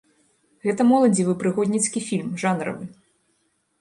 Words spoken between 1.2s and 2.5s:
прыгодніцкі фільм,